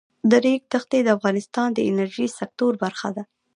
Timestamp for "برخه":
2.83-3.09